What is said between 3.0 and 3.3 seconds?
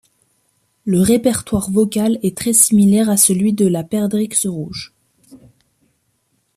à